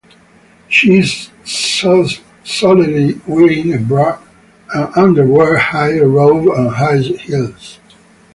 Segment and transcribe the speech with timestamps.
[0.67, 1.29] She is
[2.43, 4.17] solely wearing a bra
[4.73, 7.77] and underwear with a robe and high heels.